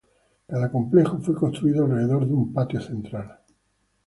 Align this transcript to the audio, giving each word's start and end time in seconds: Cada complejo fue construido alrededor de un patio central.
Cada 0.47 0.71
complejo 0.71 1.19
fue 1.19 1.35
construido 1.35 1.85
alrededor 1.85 2.25
de 2.25 2.33
un 2.33 2.51
patio 2.51 2.81
central. 2.81 3.37